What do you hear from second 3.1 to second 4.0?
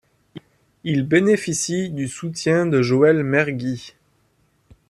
Mergui.